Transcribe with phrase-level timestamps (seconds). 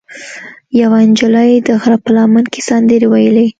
[0.81, 3.47] یوه نجلۍ د غره په لمن کې سندرې ویلې.